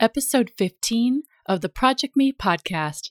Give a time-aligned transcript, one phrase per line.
[0.00, 3.10] episode 15 of the Project Me podcast.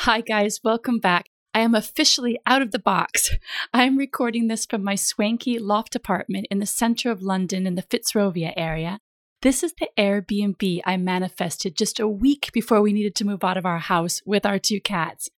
[0.00, 1.30] Hi, guys, welcome back.
[1.54, 3.30] I am officially out of the box.
[3.72, 7.82] I'm recording this from my swanky loft apartment in the center of London in the
[7.82, 8.98] Fitzrovia area.
[9.40, 13.56] This is the Airbnb I manifested just a week before we needed to move out
[13.56, 15.30] of our house with our two cats.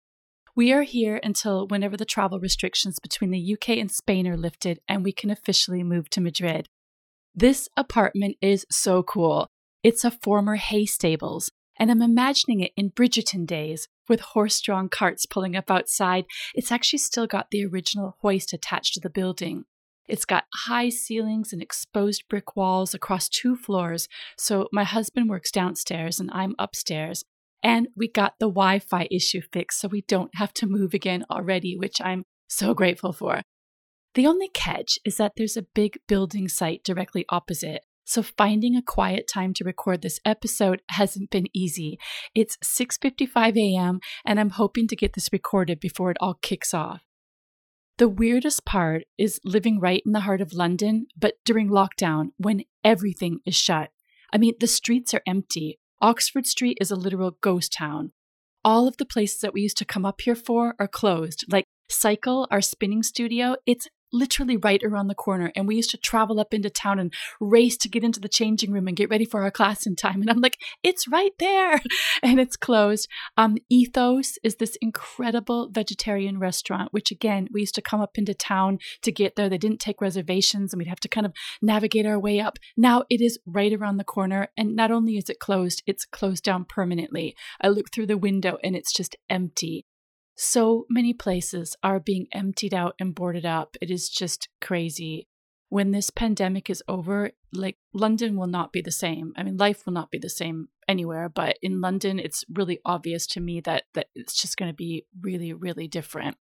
[0.56, 4.80] We are here until whenever the travel restrictions between the UK and Spain are lifted
[4.88, 6.68] and we can officially move to Madrid.
[7.34, 9.48] This apartment is so cool.
[9.86, 14.88] It's a former hay stables, and I'm imagining it in Bridgerton days with horse drawn
[14.88, 16.24] carts pulling up outside.
[16.56, 19.62] It's actually still got the original hoist attached to the building.
[20.08, 25.52] It's got high ceilings and exposed brick walls across two floors, so my husband works
[25.52, 27.22] downstairs and I'm upstairs.
[27.62, 31.24] And we got the Wi Fi issue fixed so we don't have to move again
[31.30, 33.42] already, which I'm so grateful for.
[34.16, 38.82] The only catch is that there's a big building site directly opposite, so finding a
[38.82, 41.98] quiet time to record this episode hasn't been easy.
[42.34, 44.00] It's 6:55 a.m.
[44.24, 47.02] and I'm hoping to get this recorded before it all kicks off.
[47.98, 52.64] The weirdest part is living right in the heart of London, but during lockdown when
[52.84, 53.90] everything is shut.
[54.32, 55.78] I mean, the streets are empty.
[56.00, 58.12] Oxford Street is a literal ghost town.
[58.64, 61.64] All of the places that we used to come up here for are closed, like
[61.88, 65.52] Psycle, our spinning studio, it's literally right around the corner.
[65.54, 68.72] And we used to travel up into town and race to get into the changing
[68.72, 70.20] room and get ready for our class in time.
[70.20, 71.80] And I'm like, it's right there.
[72.22, 73.08] And it's closed.
[73.36, 78.34] Um, Ethos is this incredible vegetarian restaurant, which again, we used to come up into
[78.34, 79.48] town to get there.
[79.48, 82.58] They didn't take reservations and we'd have to kind of navigate our way up.
[82.76, 84.48] Now it is right around the corner.
[84.56, 87.36] And not only is it closed, it's closed down permanently.
[87.60, 89.84] I look through the window and it's just empty.
[90.36, 93.76] So many places are being emptied out and boarded up.
[93.80, 95.26] It is just crazy.
[95.70, 99.32] When this pandemic is over, like London will not be the same.
[99.36, 103.26] I mean, life will not be the same anywhere, but in London, it's really obvious
[103.28, 106.36] to me that, that it's just going to be really, really different.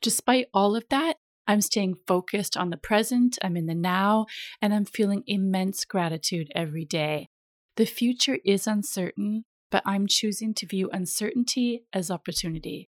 [0.00, 4.26] Despite all of that, I'm staying focused on the present, I'm in the now,
[4.62, 7.28] and I'm feeling immense gratitude every day.
[7.76, 12.88] The future is uncertain, but I'm choosing to view uncertainty as opportunity.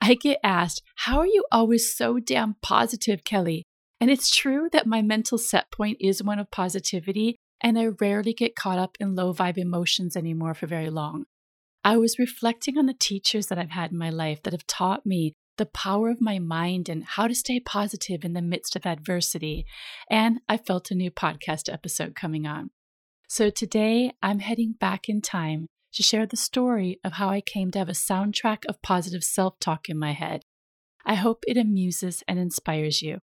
[0.00, 3.64] I get asked, How are you always so damn positive, Kelly?
[4.00, 8.32] And it's true that my mental set point is one of positivity, and I rarely
[8.32, 11.26] get caught up in low vibe emotions anymore for very long.
[11.84, 15.04] I was reflecting on the teachers that I've had in my life that have taught
[15.04, 18.86] me the power of my mind and how to stay positive in the midst of
[18.86, 19.66] adversity.
[20.10, 22.70] And I felt a new podcast episode coming on.
[23.28, 27.70] So today I'm heading back in time to share the story of how I came
[27.72, 30.44] to have a soundtrack of positive self talk in my head.
[31.04, 33.18] I hope it amuses and inspires you.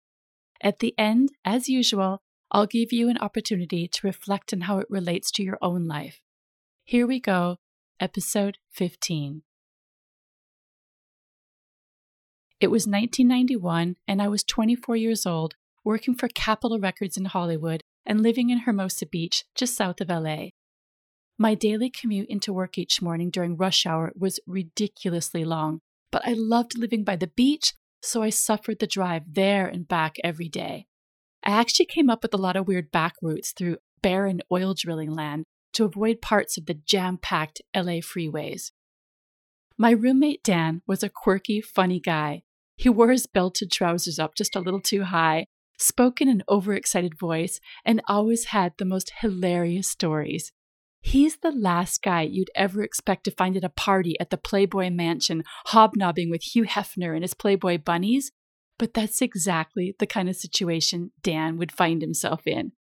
[0.61, 4.87] At the end, as usual, I'll give you an opportunity to reflect on how it
[4.89, 6.21] relates to your own life.
[6.83, 7.57] Here we go,
[7.99, 9.43] episode 15.
[12.59, 15.53] It was 1991, and I was 24 years old,
[15.83, 20.47] working for Capitol Records in Hollywood and living in Hermosa Beach, just south of LA.
[21.39, 25.81] My daily commute into work each morning during rush hour was ridiculously long,
[26.11, 30.15] but I loved living by the beach, so I suffered the drive there and back
[30.23, 30.87] every day.
[31.43, 35.13] I actually came up with a lot of weird back routes through barren oil drilling
[35.13, 35.43] land
[35.73, 38.71] to avoid parts of the jam packed LA freeways.
[39.77, 42.41] My roommate Dan was a quirky, funny guy.
[42.77, 45.45] He wore his belted trousers up just a little too high,
[45.77, 50.51] spoke in an overexcited voice, and always had the most hilarious stories.
[51.01, 54.89] He's the last guy you'd ever expect to find at a party at the Playboy
[54.89, 58.31] Mansion, hobnobbing with Hugh Hefner and his Playboy bunnies.
[58.77, 62.73] But that's exactly the kind of situation Dan would find himself in.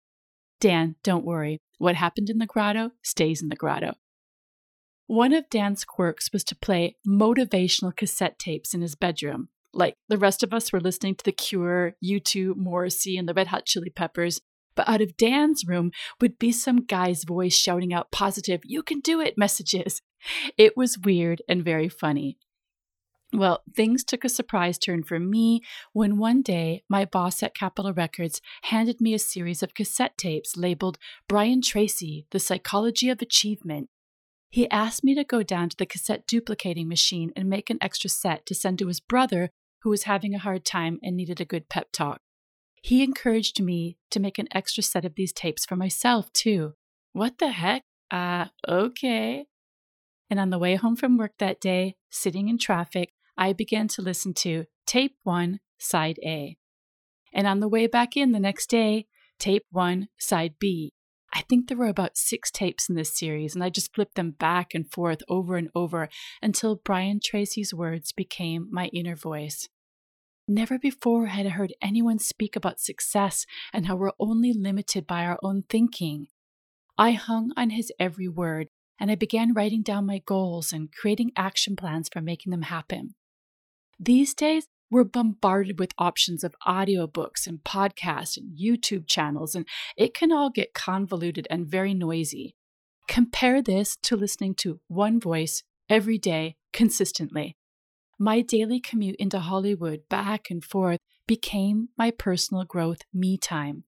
[0.61, 1.59] Dan, don't worry.
[1.79, 3.95] What happened in the grotto stays in the grotto.
[5.07, 9.49] One of Dan's quirks was to play motivational cassette tapes in his bedroom.
[9.73, 13.49] Like the rest of us were listening to The Cure, U2, Morrissey, and the Red
[13.49, 14.41] Hot Chili Peppers,
[14.75, 15.91] but out of Dan's room
[16.21, 20.03] would be some guy's voice shouting out positive, you can do it messages.
[20.57, 22.39] It was weird and very funny.
[23.33, 25.63] Well, things took a surprise turn for me
[25.93, 30.57] when one day my boss at Capitol Records handed me a series of cassette tapes
[30.57, 33.89] labeled Brian Tracy, The Psychology of Achievement.
[34.51, 38.09] He asked me to go down to the cassette duplicating machine and make an extra
[38.09, 39.51] set to send to his brother
[39.83, 42.21] who was having a hard time and needed a good pep talk.
[42.85, 46.75] He encouraged me to make an extra set of these tapes for myself, too.
[47.15, 47.81] What the heck?
[48.11, 49.47] Uh, okay.
[50.29, 54.03] And on the way home from work that day, sitting in traffic, I began to
[54.03, 56.59] listen to Tape 1, Side A.
[57.33, 59.07] And on the way back in the next day,
[59.39, 60.93] Tape 1, Side B.
[61.33, 64.33] I think there were about six tapes in this series, and I just flipped them
[64.33, 66.11] back and forth over and over
[66.43, 69.71] until Brian Tracy's words became my inner voice.
[70.47, 75.25] Never before had I heard anyone speak about success and how we're only limited by
[75.25, 76.27] our own thinking.
[76.99, 78.69] I hung on his every word,
[79.01, 83.15] and I began writing down my goals and creating action plans for making them happen.
[83.99, 89.67] These days, we're bombarded with options of audiobooks and podcasts and YouTube channels, and
[89.97, 92.55] it can all get convoluted and very noisy.
[93.09, 97.57] Compare this to listening to one voice every day consistently.
[98.19, 103.85] My daily commute into Hollywood back and forth became my personal growth me time.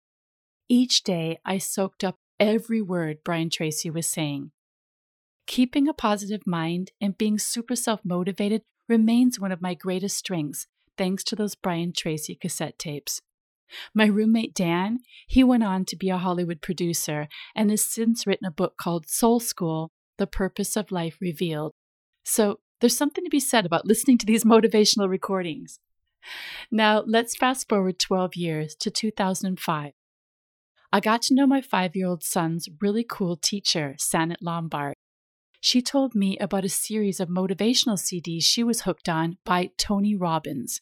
[0.69, 4.51] Each day, I soaked up every word Brian Tracy was saying.
[5.47, 10.67] Keeping a positive mind and being super self motivated remains one of my greatest strengths,
[10.97, 13.21] thanks to those Brian Tracy cassette tapes.
[13.93, 18.47] My roommate Dan, he went on to be a Hollywood producer and has since written
[18.47, 21.71] a book called Soul School The Purpose of Life Revealed.
[22.23, 25.79] So there's something to be said about listening to these motivational recordings.
[26.69, 29.93] Now, let's fast forward 12 years to 2005.
[30.93, 34.95] I got to know my five year old son's really cool teacher, Sanit Lombard.
[35.61, 40.15] She told me about a series of motivational CDs she was hooked on by Tony
[40.15, 40.81] Robbins.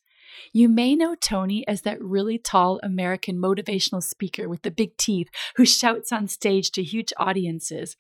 [0.54, 5.30] You may know Tony as that really tall American motivational speaker with the big teeth
[5.56, 7.96] who shouts on stage to huge audiences.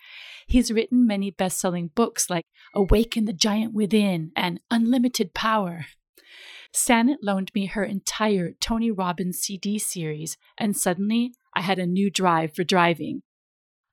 [0.47, 5.85] He's written many best selling books like Awaken the Giant Within and Unlimited Power.
[6.73, 12.11] Sanit loaned me her entire Tony Robbins CD series, and suddenly I had a new
[12.11, 13.23] drive for driving.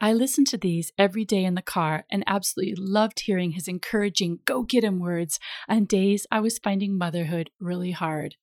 [0.00, 4.40] I listened to these every day in the car and absolutely loved hearing his encouraging
[4.44, 5.38] go get him words
[5.68, 8.36] on days I was finding motherhood really hard.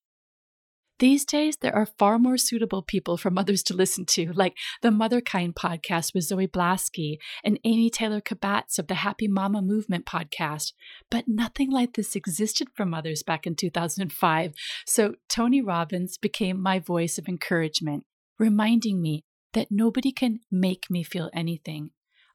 [0.99, 4.89] These days, there are far more suitable people for mothers to listen to, like the
[4.89, 10.73] Motherkind podcast with Zoe Blaskey and Amy Taylor Kabbaz of the Happy Mama Movement podcast.
[11.09, 14.53] But nothing like this existed for mothers back in 2005.
[14.85, 18.05] So Tony Robbins became my voice of encouragement,
[18.39, 21.91] reminding me that nobody can make me feel anything.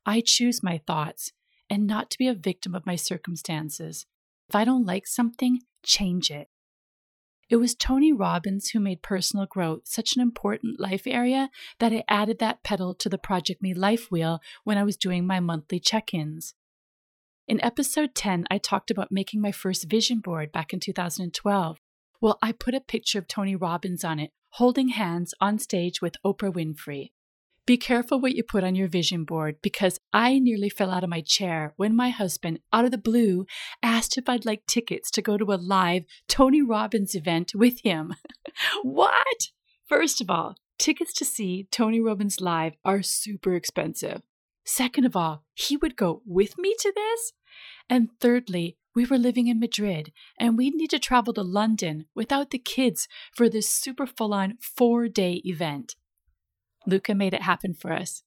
[0.06, 1.32] I choose my thoughts
[1.68, 4.06] and not to be a victim of my circumstances.
[4.48, 6.48] If I don't like something, change it.
[7.50, 12.04] It was Tony Robbins who made personal growth such an important life area that I
[12.08, 15.80] added that pedal to the Project Me Life wheel when I was doing my monthly
[15.80, 16.54] check ins.
[17.46, 21.78] In episode 10, I talked about making my first vision board back in 2012.
[22.20, 26.16] Well, I put a picture of Tony Robbins on it holding hands on stage with
[26.24, 27.10] Oprah Winfrey.
[27.68, 31.10] Be careful what you put on your vision board because I nearly fell out of
[31.10, 33.44] my chair when my husband, out of the blue,
[33.82, 38.14] asked if I'd like tickets to go to a live Tony Robbins event with him.
[38.82, 39.48] what?
[39.86, 44.22] First of all, tickets to see Tony Robbins live are super expensive.
[44.64, 47.32] Second of all, he would go with me to this?
[47.90, 50.10] And thirdly, we were living in Madrid
[50.40, 54.58] and we'd need to travel to London without the kids for this super full on
[54.60, 55.94] four day event.
[56.84, 58.24] Luca made it happen for us.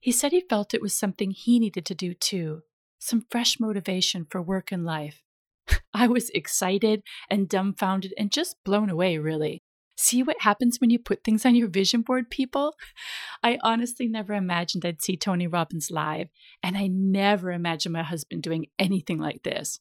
[0.00, 2.62] He said he felt it was something he needed to do too,
[2.98, 5.20] some fresh motivation for work and life.
[5.92, 9.62] I was excited and dumbfounded and just blown away, really.
[9.94, 12.76] See what happens when you put things on your vision board, people?
[13.42, 16.30] I honestly never imagined I'd see Tony Robbins live,
[16.62, 19.80] and I never imagined my husband doing anything like this.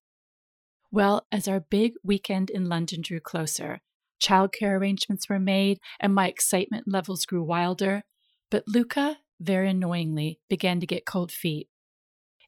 [0.91, 3.81] Well, as our big weekend in London drew closer,
[4.21, 8.03] childcare arrangements were made and my excitement levels grew wilder,
[8.49, 11.67] but Luca, very annoyingly, began to get cold feet.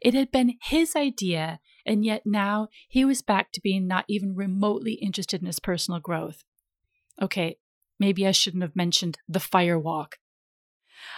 [0.02, 4.34] It had been his idea, and yet now he was back to being not even
[4.34, 6.44] remotely interested in his personal growth.
[7.22, 7.58] Okay,
[8.00, 10.18] maybe I shouldn't have mentioned the fire walk.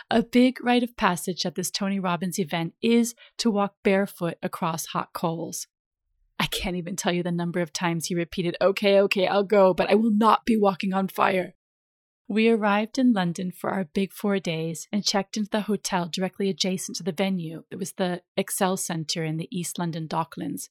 [0.10, 4.88] A big rite of passage at this Tony Robbins event is to walk barefoot across
[4.88, 5.68] hot coals.
[6.42, 9.76] I can't even tell you the number of times he repeated, Okay, okay, I'll go,
[9.76, 11.54] but I will not be walking on fire.
[12.28, 16.50] We arrived in London for our big four days and checked into the hotel directly
[16.50, 17.66] adjacent to the venue.
[17.70, 20.70] It was the Excel Centre in the East London Docklands.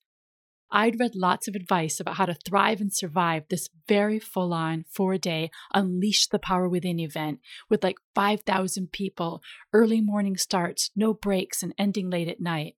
[0.73, 4.87] I'd read lots of advice about how to thrive and survive this very full on
[4.91, 9.41] four day Unleash the Power Within event with like 5,000 people,
[9.73, 12.75] early morning starts, no breaks, and ending late at night.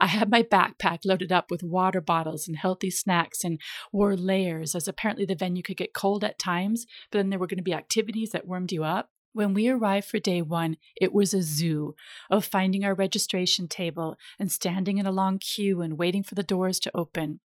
[0.00, 3.60] I had my backpack loaded up with water bottles and healthy snacks and
[3.92, 7.46] wore layers, as apparently the venue could get cold at times, but then there were
[7.46, 9.10] going to be activities that warmed you up.
[9.32, 11.94] When we arrived for day one, it was a zoo
[12.30, 16.42] of finding our registration table and standing in a long queue and waiting for the
[16.42, 17.40] doors to open.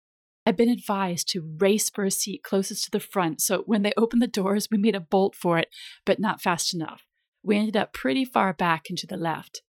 [0.44, 3.92] I'd been advised to race for a seat closest to the front, so when they
[3.96, 5.68] opened the doors, we made a bolt for it,
[6.04, 7.02] but not fast enough.
[7.42, 9.62] We ended up pretty far back and to the left.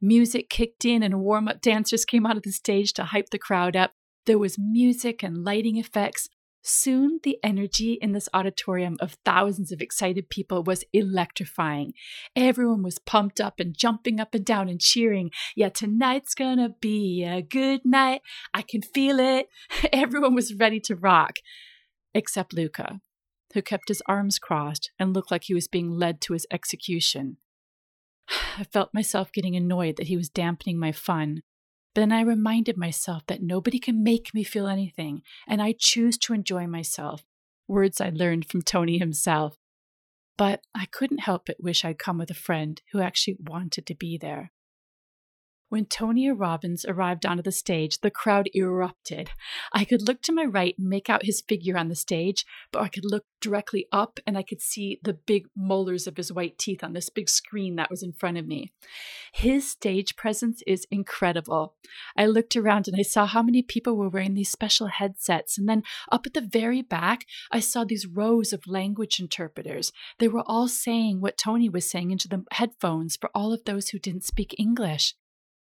[0.00, 3.38] Music kicked in and warm up dancers came out of the stage to hype the
[3.38, 3.92] crowd up.
[4.26, 6.28] There was music and lighting effects.
[6.62, 11.92] Soon, the energy in this auditorium of thousands of excited people was electrifying.
[12.36, 15.30] Everyone was pumped up and jumping up and down and cheering.
[15.56, 18.20] Yeah, tonight's gonna be a good night.
[18.52, 19.48] I can feel it.
[19.92, 21.36] Everyone was ready to rock,
[22.14, 23.00] except Luca,
[23.54, 27.38] who kept his arms crossed and looked like he was being led to his execution.
[28.58, 31.42] I felt myself getting annoyed that he was dampening my fun.
[31.94, 36.16] But then I reminded myself that nobody can make me feel anything, and I choose
[36.18, 37.24] to enjoy myself.
[37.66, 39.56] Words I learned from Tony himself.
[40.36, 43.94] But I couldn't help but wish I'd come with a friend who actually wanted to
[43.94, 44.52] be there.
[45.70, 49.30] When Tony Robbins arrived onto the stage, the crowd erupted.
[49.72, 52.82] I could look to my right and make out his figure on the stage, but
[52.82, 56.58] I could look directly up and I could see the big molars of his white
[56.58, 58.72] teeth on this big screen that was in front of me.
[59.32, 61.76] His stage presence is incredible.
[62.16, 65.56] I looked around and I saw how many people were wearing these special headsets.
[65.56, 69.92] And then up at the very back, I saw these rows of language interpreters.
[70.18, 73.90] They were all saying what Tony was saying into the headphones for all of those
[73.90, 75.14] who didn't speak English.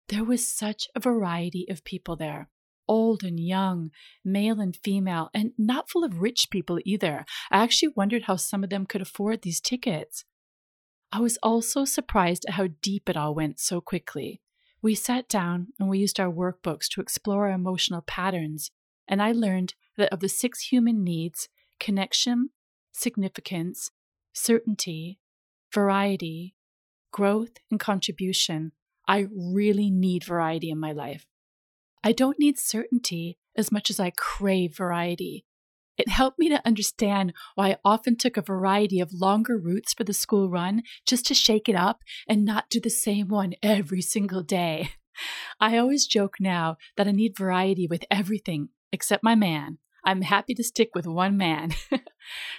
[0.08, 2.48] There was such a variety of people there
[2.88, 3.90] old and young,
[4.24, 7.24] male and female, and not full of rich people either.
[7.50, 10.24] I actually wondered how some of them could afford these tickets.
[11.10, 14.40] I was also surprised at how deep it all went so quickly.
[14.82, 18.70] We sat down and we used our workbooks to explore our emotional patterns,
[19.06, 22.50] and I learned that of the six human needs connection,
[22.92, 23.90] significance,
[24.32, 25.18] certainty,
[25.72, 26.54] variety,
[27.10, 28.72] growth, and contribution
[29.06, 31.26] I really need variety in my life.
[32.04, 35.44] I don't need certainty as much as I crave variety.
[35.98, 40.04] It helped me to understand why I often took a variety of longer routes for
[40.04, 44.00] the school run just to shake it up and not do the same one every
[44.00, 44.92] single day.
[45.60, 49.78] I always joke now that I need variety with everything except my man.
[50.04, 51.72] I'm happy to stick with one man.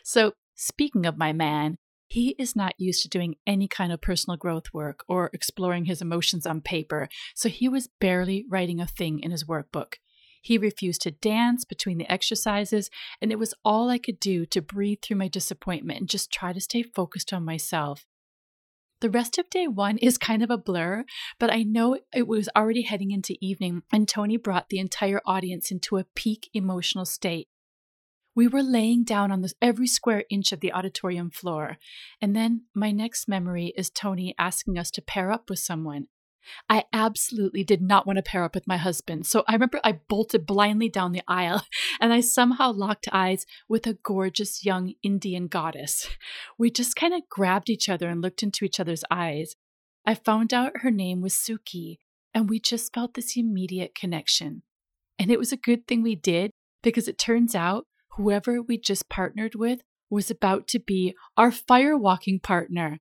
[0.04, 1.78] so, speaking of my man,
[2.14, 6.00] he is not used to doing any kind of personal growth work or exploring his
[6.00, 9.96] emotions on paper, so he was barely writing a thing in his workbook.
[10.40, 14.62] He refused to dance between the exercises, and it was all I could do to
[14.62, 18.06] breathe through my disappointment and just try to stay focused on myself.
[19.02, 21.06] The rest of day one is kind of a blur,
[21.40, 25.72] but I know it was already heading into evening, and Tony brought the entire audience
[25.72, 27.48] into a peak emotional state.
[28.36, 31.78] We were laying down on every square inch of the auditorium floor.
[32.22, 36.08] And then my next memory is Tony asking us to pair up with someone.
[36.70, 39.26] I absolutely did not want to pair up with my husband.
[39.26, 41.64] So I remember I bolted blindly down the aisle
[42.02, 46.08] and I somehow locked eyes with a gorgeous young Indian goddess.
[46.58, 49.56] We just kind of grabbed each other and looked into each other's eyes.
[50.06, 52.00] I found out her name was Suki,
[52.34, 54.64] and we just felt this immediate connection.
[55.18, 57.86] And it was a good thing we did because it turns out
[58.16, 63.00] whoever we just partnered with was about to be our firewalking partner.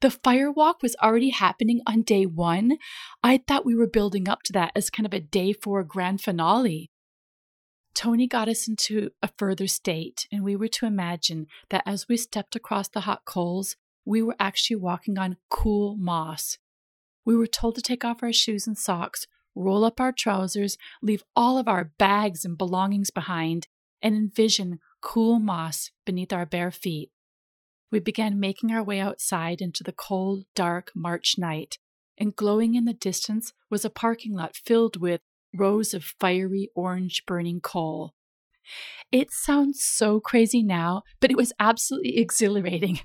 [0.00, 2.78] The firewalk was already happening on day one.
[3.22, 6.20] I thought we were building up to that as kind of a day four grand
[6.20, 6.90] finale.
[7.94, 12.16] Tony got us into a further state, and we were to imagine that as we
[12.16, 13.74] stepped across the hot coals,
[14.04, 16.58] we were actually walking on cool moss.
[17.24, 21.24] We were told to take off our shoes and socks, roll up our trousers, leave
[21.34, 23.66] all of our bags and belongings behind,
[24.02, 27.10] and envision cool moss beneath our bare feet.
[27.90, 31.78] We began making our way outside into the cold, dark March night,
[32.18, 35.20] and glowing in the distance was a parking lot filled with
[35.54, 38.14] rows of fiery orange burning coal.
[39.10, 43.00] It sounds so crazy now, but it was absolutely exhilarating.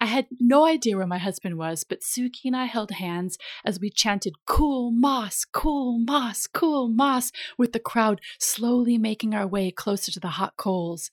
[0.00, 3.80] I had no idea where my husband was, but Suki and I held hands as
[3.80, 9.70] we chanted cool moss, cool moss, cool moss, with the crowd slowly making our way
[9.70, 11.10] closer to the hot coals.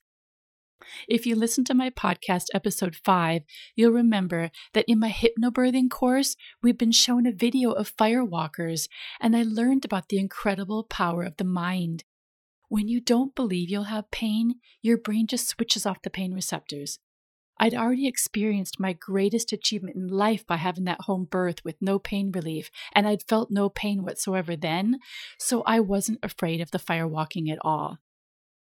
[1.08, 3.44] If you listen to my podcast, episode 5,
[3.76, 8.88] you'll remember that in my hypnobirthing course, we've been shown a video of firewalkers,
[9.20, 12.04] and I learned about the incredible power of the mind.
[12.70, 17.00] When you don't believe you'll have pain, your brain just switches off the pain receptors.
[17.58, 22.00] I'd already experienced my greatest achievement in life by having that home birth with no
[22.00, 25.00] pain relief, and I'd felt no pain whatsoever then,
[25.40, 28.00] so I wasn't afraid of the firewalking at all.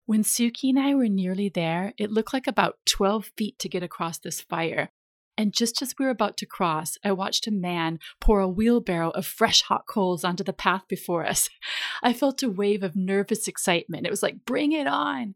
[0.05, 3.83] When Suki and I were nearly there, it looked like about 12 feet to get
[3.83, 4.91] across this fire,
[5.39, 9.11] and just as we were about to cross, I watched a man pour a wheelbarrow
[9.11, 11.49] of fresh hot coals onto the path before us.
[12.03, 14.07] I felt a wave of nervous excitement.
[14.07, 15.35] It was like, bring it on.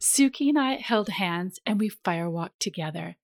[0.00, 3.16] Suki and I held hands and we firewalked together.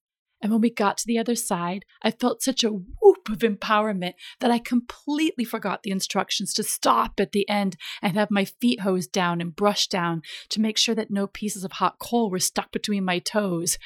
[0.42, 4.14] And when we got to the other side, I felt such a whoop of empowerment
[4.40, 8.80] that I completely forgot the instructions to stop at the end and have my feet
[8.80, 12.38] hosed down and brushed down to make sure that no pieces of hot coal were
[12.38, 13.78] stuck between my toes.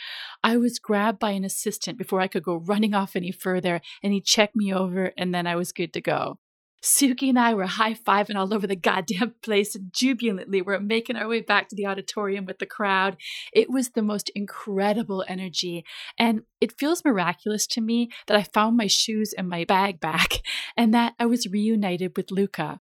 [0.42, 4.12] I was grabbed by an assistant before I could go running off any further, and
[4.12, 6.39] he checked me over, and then I was good to go.
[6.82, 11.16] Suki and I were high fiving all over the goddamn place and jubilantly we're making
[11.16, 13.16] our way back to the auditorium with the crowd.
[13.52, 15.84] It was the most incredible energy.
[16.18, 20.40] And it feels miraculous to me that I found my shoes and my bag back
[20.76, 22.80] and that I was reunited with Luca.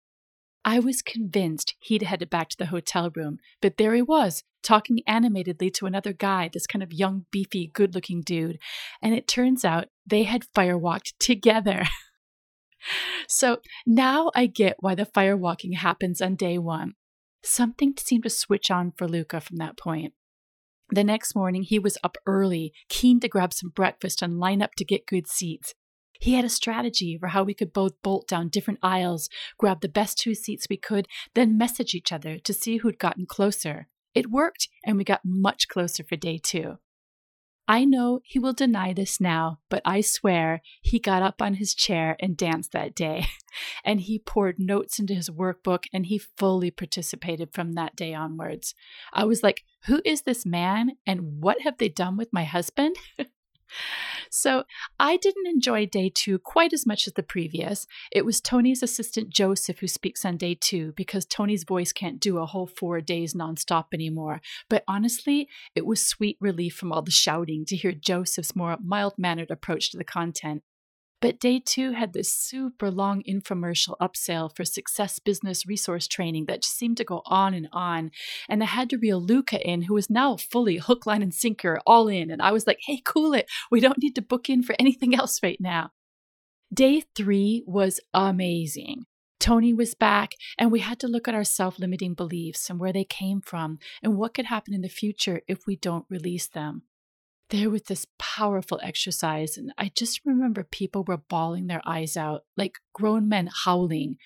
[0.64, 5.00] I was convinced he'd headed back to the hotel room, but there he was, talking
[5.06, 8.58] animatedly to another guy, this kind of young, beefy, good looking dude.
[9.00, 11.84] And it turns out they had firewalked together.
[13.28, 16.94] so now I get why the firewalking happens on day one.
[17.42, 20.12] Something seemed to switch on for Luca from that point.
[20.90, 24.72] The next morning, he was up early, keen to grab some breakfast and line up
[24.76, 25.74] to get good seats.
[26.20, 29.88] He had a strategy for how we could both bolt down different aisles, grab the
[29.88, 33.88] best two seats we could, then message each other to see who'd gotten closer.
[34.14, 36.78] It worked, and we got much closer for day two.
[37.70, 41.72] I know he will deny this now, but I swear he got up on his
[41.72, 43.26] chair and danced that day.
[43.84, 48.76] And he poured notes into his workbook and he fully participated from that day onwards.
[49.12, 52.94] I was like, who is this man and what have they done with my husband?
[54.30, 54.64] So
[54.98, 57.86] I didn't enjoy day two quite as much as the previous.
[58.12, 62.38] It was Tony's assistant Joseph who speaks on day two because Tony's voice can't do
[62.38, 64.40] a whole four days nonstop anymore.
[64.68, 69.14] But honestly, it was sweet relief from all the shouting to hear Joseph's more mild
[69.18, 70.62] mannered approach to the content.
[71.20, 76.62] But day two had this super long infomercial upsell for success business resource training that
[76.62, 78.10] just seemed to go on and on.
[78.48, 81.78] And I had to reel Luca in, who was now fully hook, line, and sinker,
[81.86, 82.30] all in.
[82.30, 83.46] And I was like, hey, cool it.
[83.70, 85.90] We don't need to book in for anything else right now.
[86.72, 89.04] Day three was amazing.
[89.40, 92.92] Tony was back, and we had to look at our self limiting beliefs and where
[92.92, 96.82] they came from and what could happen in the future if we don't release them
[97.50, 99.56] there with this powerful exercise.
[99.56, 104.16] And I just remember people were bawling their eyes out, like grown men howling.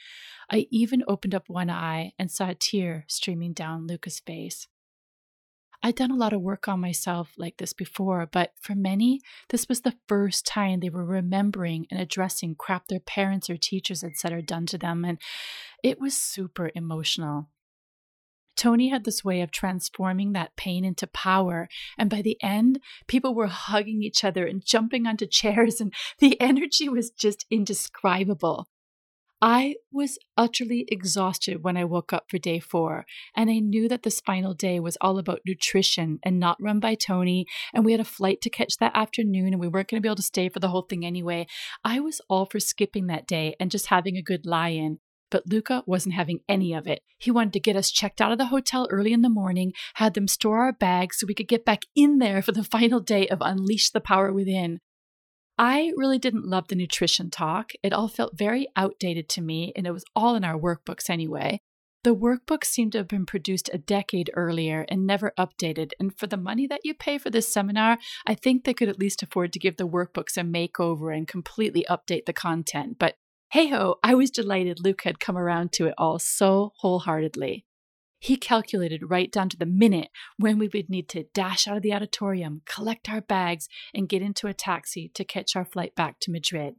[0.50, 4.68] I even opened up one eye and saw a tear streaming down Luca's face.
[5.82, 9.68] I'd done a lot of work on myself like this before, but for many, this
[9.68, 14.16] was the first time they were remembering and addressing crap their parents or teachers had
[14.16, 15.04] said or done to them.
[15.04, 15.18] And
[15.82, 17.50] it was super emotional.
[18.56, 21.68] Tony had this way of transforming that pain into power.
[21.98, 26.40] And by the end, people were hugging each other and jumping onto chairs, and the
[26.40, 28.66] energy was just indescribable.
[29.46, 33.04] I was utterly exhausted when I woke up for day four,
[33.36, 36.94] and I knew that this final day was all about nutrition and not run by
[36.94, 37.44] Tony.
[37.74, 40.08] And we had a flight to catch that afternoon, and we weren't going to be
[40.08, 41.46] able to stay for the whole thing anyway.
[41.84, 45.00] I was all for skipping that day and just having a good lie in.
[45.30, 47.00] But Luca wasn't having any of it.
[47.18, 50.14] He wanted to get us checked out of the hotel early in the morning, had
[50.14, 53.26] them store our bags so we could get back in there for the final day
[53.28, 54.78] of Unleash the Power Within.
[55.56, 57.70] I really didn't love the nutrition talk.
[57.82, 61.60] It all felt very outdated to me, and it was all in our workbooks anyway.
[62.04, 65.92] The workbooks seemed to have been produced a decade earlier and never updated.
[65.98, 68.98] And for the money that you pay for this seminar, I think they could at
[68.98, 72.98] least afford to give the workbooks a makeover and completely update the content.
[72.98, 73.14] But
[73.54, 77.64] Hey ho, I was delighted Luke had come around to it all so wholeheartedly.
[78.18, 81.84] He calculated right down to the minute when we would need to dash out of
[81.84, 86.18] the auditorium, collect our bags, and get into a taxi to catch our flight back
[86.22, 86.74] to Madrid.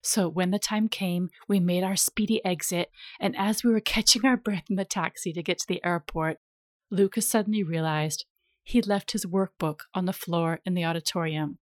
[0.00, 4.24] So when the time came, we made our speedy exit, and as we were catching
[4.24, 6.36] our breath in the taxi to get to the airport,
[6.88, 8.26] Lucas suddenly realized
[8.62, 11.58] he'd left his workbook on the floor in the auditorium.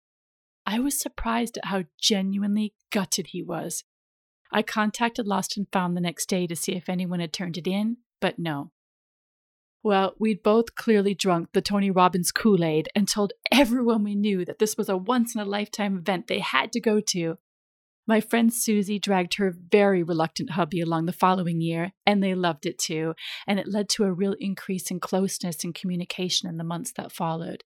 [0.64, 3.82] I was surprised at how genuinely gutted he was.
[4.52, 7.66] I contacted Lost and Found the next day to see if anyone had turned it
[7.66, 8.70] in, but no.
[9.83, 14.44] Well, we'd both clearly drunk the Tony Robbins Kool Aid and told everyone we knew
[14.46, 17.37] that this was a once in a lifetime event they had to go to.
[18.07, 22.66] My friend Susie dragged her very reluctant hubby along the following year, and they loved
[22.66, 23.14] it too,
[23.46, 27.12] and it led to a real increase in closeness and communication in the months that
[27.12, 27.64] followed.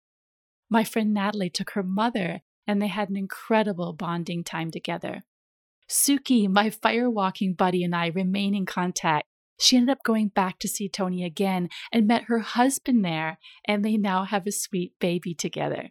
[0.70, 5.24] My friend Natalie took her mother, and they had an incredible bonding time together.
[5.88, 9.26] Suki, my firewalking buddy, and I remain in contact.
[9.58, 13.84] She ended up going back to see Tony again and met her husband there, and
[13.84, 15.90] they now have a sweet baby together.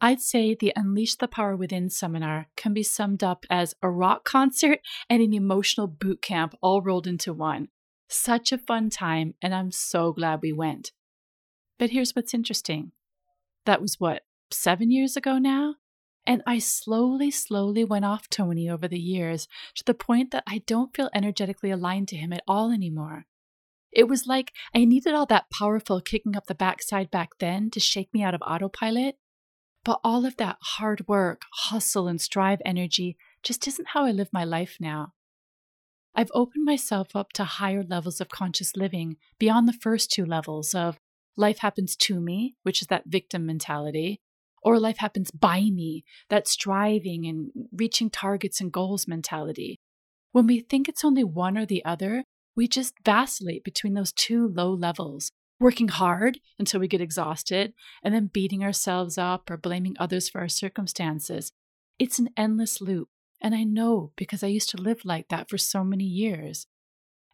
[0.00, 4.24] I'd say the Unleash the Power Within seminar can be summed up as a rock
[4.24, 7.68] concert and an emotional boot camp all rolled into one.
[8.08, 10.90] Such a fun time, and I'm so glad we went.
[11.78, 12.92] But here's what's interesting
[13.64, 15.76] that was what, seven years ago now.
[16.26, 20.62] And I slowly, slowly went off Tony over the years to the point that I
[20.66, 23.26] don't feel energetically aligned to him at all anymore.
[23.90, 27.80] It was like I needed all that powerful kicking up the backside back then to
[27.80, 29.16] shake me out of autopilot.
[29.84, 34.28] But all of that hard work, hustle, and strive energy just isn't how I live
[34.32, 35.12] my life now.
[36.14, 40.74] I've opened myself up to higher levels of conscious living beyond the first two levels
[40.74, 40.98] of
[41.36, 44.20] life happens to me, which is that victim mentality,
[44.62, 49.78] or life happens by me, that striving and reaching targets and goals mentality.
[50.32, 54.48] When we think it's only one or the other, we just vacillate between those two
[54.48, 57.72] low levels, working hard until we get exhausted,
[58.02, 61.52] and then beating ourselves up or blaming others for our circumstances.
[61.98, 63.08] It's an endless loop,
[63.40, 66.66] and I know because I used to live like that for so many years.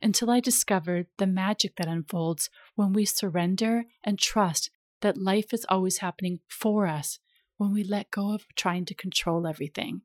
[0.01, 5.67] Until I discovered the magic that unfolds when we surrender and trust that life is
[5.69, 7.19] always happening for us
[7.57, 10.03] when we let go of trying to control everything.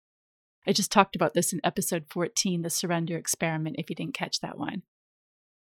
[0.66, 4.40] I just talked about this in episode 14, the surrender experiment, if you didn't catch
[4.42, 4.84] that one.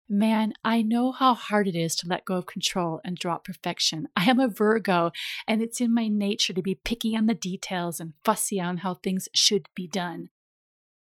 [0.08, 4.08] Man, I know how hard it is to let go of control and drop perfection.
[4.16, 5.10] I am a Virgo,
[5.48, 8.94] and it's in my nature to be picky on the details and fussy on how
[8.94, 10.28] things should be done.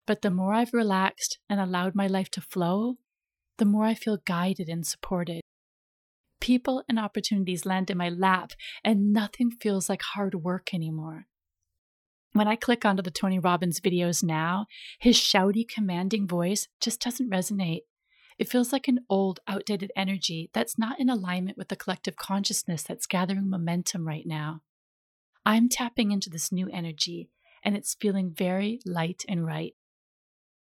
[0.06, 2.98] But the more I've relaxed and allowed my life to flow,
[3.58, 5.42] the more I feel guided and supported.
[6.40, 11.28] People and opportunities land in my lap, and nothing feels like hard work anymore.
[12.34, 14.68] When I click onto the Tony Robbins videos now,
[15.00, 17.82] his shouty, commanding voice just doesn't resonate.
[18.38, 22.84] It feels like an old, outdated energy that's not in alignment with the collective consciousness
[22.84, 24.62] that's gathering momentum right now.
[25.46, 27.30] I'm tapping into this new energy,
[27.64, 29.74] and it's feeling very light and right.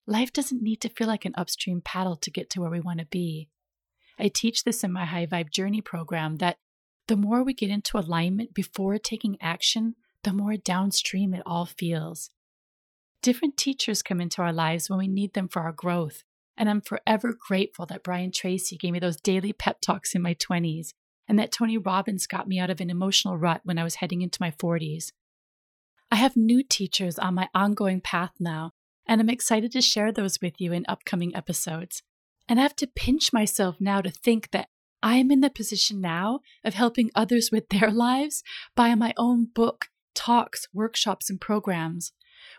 [0.07, 2.99] Life doesn't need to feel like an upstream paddle to get to where we want
[2.99, 3.49] to be.
[4.19, 6.59] I teach this in my High Vibe Journey program that
[7.09, 12.31] the more we get into alignment before taking action, the more downstream it all feels.
[13.23, 16.25] Different teachers come into our lives when we need them for our growth,
[16.57, 20.35] and I'm forever grateful that Brian Tracy gave me those daily pep talks in my
[20.35, 20.93] 20s
[21.29, 24.23] and that Tony Robbins got me out of an emotional rut when I was heading
[24.23, 25.13] into my 40s.
[26.11, 28.73] I have new teachers on my ongoing path now,
[29.07, 32.03] and I'm excited to share those with you in upcoming episodes.
[32.49, 34.69] And I have to pinch myself now to think that
[35.03, 38.43] I am in the position now of helping others with their lives
[38.77, 42.13] by my own book, talks, workshops, and programs.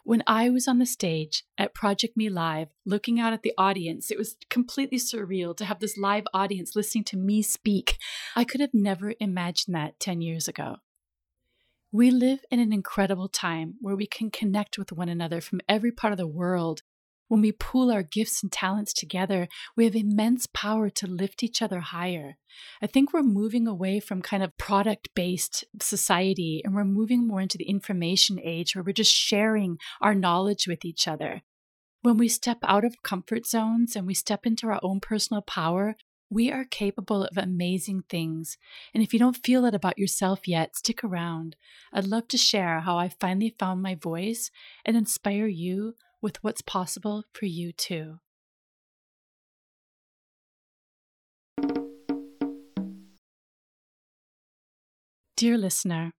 [0.04, 4.12] When I was on the stage at Project Me Live, looking out at the audience,
[4.12, 7.98] it was completely surreal to have this live audience listening to me speak.
[8.36, 10.78] I could have never imagined that 10 years ago.
[11.92, 15.92] We live in an incredible time where we can connect with one another from every
[15.92, 16.82] part of the world
[17.34, 21.64] when we pool our gifts and talents together, we have immense power to lift each
[21.64, 22.38] other higher.
[22.80, 27.42] I think we're moving away from kind of product based society and we're moving more
[27.42, 31.42] into the information age where we're just sharing our knowledge with each other.
[32.04, 35.96] When we step out of comfort zones and we step into our own personal power,
[36.30, 38.60] we are capable of amazing things.
[38.94, 41.56] And if you don't feel it about yourself yet, stick around.
[41.92, 44.52] I'd love to share how I finally found my voice
[44.86, 48.20] and inspire you with what's possible for you too.
[55.36, 56.14] Dear listener,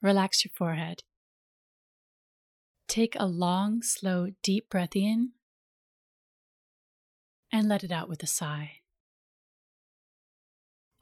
[0.00, 1.02] relax your forehead.
[2.88, 5.32] Take a long, slow, deep breath in
[7.52, 8.80] and let it out with a sigh.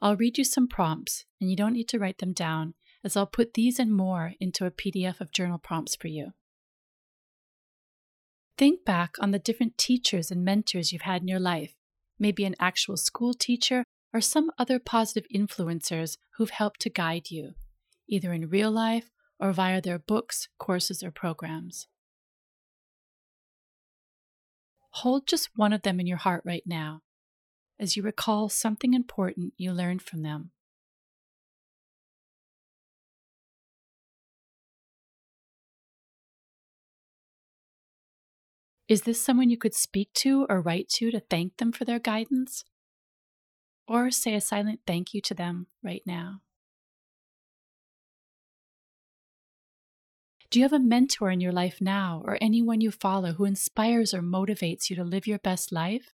[0.03, 3.27] I'll read you some prompts, and you don't need to write them down, as I'll
[3.27, 6.33] put these and more into a PDF of journal prompts for you.
[8.57, 11.75] Think back on the different teachers and mentors you've had in your life,
[12.19, 17.55] maybe an actual school teacher or some other positive influencers who've helped to guide you,
[18.09, 21.89] either in real life or via their books, courses, or programs.
[24.99, 27.03] Hold just one of them in your heart right now
[27.81, 30.53] as you recall something important you learned from them.
[38.87, 41.99] Is this someone you could speak to or write to to thank them for their
[41.99, 42.65] guidance?
[43.89, 46.41] Or say a silent thank you to them right now?
[50.51, 54.13] Do you have a mentor in your life now or anyone you follow who inspires
[54.13, 56.13] or motivates you to live your best life?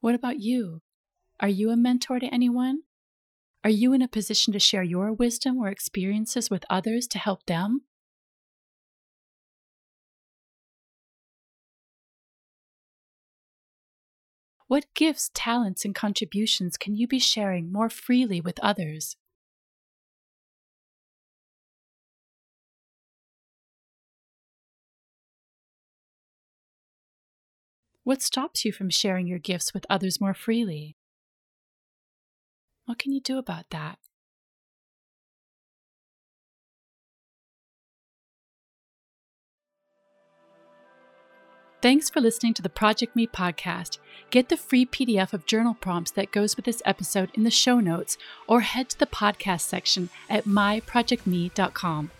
[0.00, 0.82] What about you?
[1.38, 2.82] Are you a mentor to anyone?
[3.64, 7.46] Are you in a position to share your wisdom or experiences with others to help
[7.46, 7.82] them?
[14.66, 19.16] What gifts, talents, and contributions can you be sharing more freely with others?
[28.04, 30.94] What stops you from sharing your gifts with others more freely?
[32.86, 33.98] What can you do about that?
[41.82, 43.98] Thanks for listening to the Project Me podcast.
[44.30, 47.80] Get the free PDF of journal prompts that goes with this episode in the show
[47.80, 48.16] notes
[48.46, 52.12] or head to the podcast section at myprojectme.com.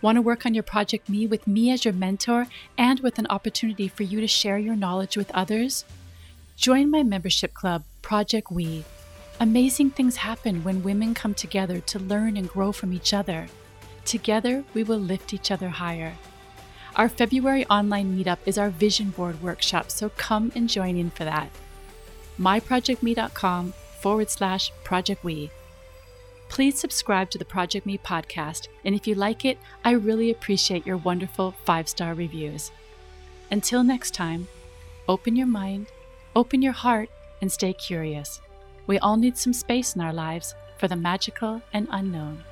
[0.00, 2.46] Want to work on your Project Me with me as your mentor
[2.78, 5.84] and with an opportunity for you to share your knowledge with others?
[6.56, 8.84] Join my membership club, Project We.
[9.40, 13.48] Amazing things happen when women come together to learn and grow from each other.
[14.04, 16.14] Together, we will lift each other higher.
[16.94, 21.24] Our February online meetup is our vision board workshop, so come and join in for
[21.24, 21.50] that.
[22.38, 25.50] myprojectme.com forward slash Project We.
[26.48, 30.86] Please subscribe to the Project Me podcast, and if you like it, I really appreciate
[30.86, 32.70] your wonderful five star reviews.
[33.50, 34.46] Until next time,
[35.08, 35.88] open your mind,
[36.36, 37.08] open your heart,
[37.40, 38.40] and stay curious.
[38.86, 42.44] We all need some space in our lives for the magical and unknown.